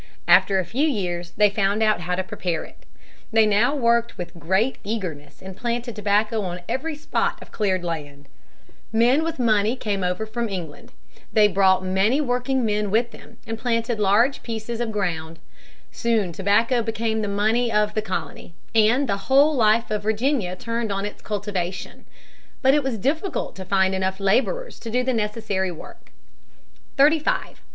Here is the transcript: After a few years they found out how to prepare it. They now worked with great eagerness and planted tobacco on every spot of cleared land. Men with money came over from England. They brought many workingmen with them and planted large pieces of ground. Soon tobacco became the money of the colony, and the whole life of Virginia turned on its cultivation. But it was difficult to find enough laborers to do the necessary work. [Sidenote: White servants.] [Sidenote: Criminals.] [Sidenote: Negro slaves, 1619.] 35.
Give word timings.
After 0.27 0.57
a 0.57 0.65
few 0.65 0.87
years 0.87 1.29
they 1.37 1.51
found 1.51 1.83
out 1.83 1.99
how 2.01 2.15
to 2.15 2.23
prepare 2.23 2.63
it. 2.63 2.87
They 3.31 3.45
now 3.45 3.75
worked 3.75 4.17
with 4.17 4.33
great 4.33 4.79
eagerness 4.83 5.43
and 5.43 5.55
planted 5.55 5.95
tobacco 5.95 6.41
on 6.41 6.61
every 6.67 6.95
spot 6.95 7.37
of 7.39 7.51
cleared 7.51 7.83
land. 7.83 8.27
Men 8.91 9.21
with 9.23 9.37
money 9.37 9.75
came 9.75 10.03
over 10.03 10.25
from 10.25 10.49
England. 10.49 10.91
They 11.31 11.47
brought 11.47 11.85
many 11.85 12.19
workingmen 12.19 12.89
with 12.89 13.11
them 13.11 13.37
and 13.45 13.59
planted 13.59 13.99
large 13.99 14.41
pieces 14.41 14.81
of 14.81 14.91
ground. 14.91 15.37
Soon 15.91 16.33
tobacco 16.33 16.81
became 16.81 17.21
the 17.21 17.27
money 17.27 17.71
of 17.71 17.93
the 17.93 18.01
colony, 18.01 18.55
and 18.73 19.07
the 19.07 19.29
whole 19.29 19.55
life 19.55 19.91
of 19.91 20.01
Virginia 20.01 20.55
turned 20.55 20.91
on 20.91 21.05
its 21.05 21.21
cultivation. 21.21 22.05
But 22.63 22.73
it 22.73 22.81
was 22.83 22.97
difficult 22.97 23.55
to 23.57 23.65
find 23.65 23.93
enough 23.93 24.19
laborers 24.19 24.79
to 24.79 24.89
do 24.89 25.03
the 25.03 25.13
necessary 25.13 25.69
work. 25.71 26.09
[Sidenote: 26.09 26.09
White 26.09 26.09
servants.] 26.09 26.09
[Sidenote: 26.09 26.09
Criminals.] 26.09 26.13
[Sidenote: 26.17 26.93
Negro 26.95 27.13
slaves, 27.13 27.29
1619.] 27.29 27.53
35. 27.61 27.61